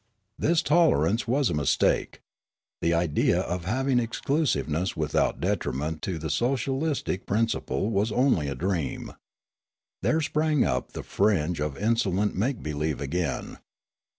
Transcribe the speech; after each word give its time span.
''This 0.45 0.63
tolerance 0.63 1.27
was 1.27 1.51
a 1.51 1.53
mistake. 1.53 2.21
The 2.81 2.91
idea 2.91 3.41
of 3.41 3.65
having 3.65 3.99
exclusiveness 3.99 4.97
without 4.97 5.39
detriment 5.39 6.01
to 6.01 6.17
the 6.17 6.31
socialistic 6.31 7.27
prin 7.27 7.45
ciple 7.45 7.91
was 7.91 8.11
only 8.11 8.47
a 8.47 8.55
dream. 8.55 9.13
There 10.01 10.21
sprang 10.21 10.65
up 10.65 10.93
the 10.93 11.03
fringe 11.03 11.59
of 11.61 11.77
insolent 11.77 12.33
make 12.33 12.63
believe 12.63 12.99
again. 12.99 13.59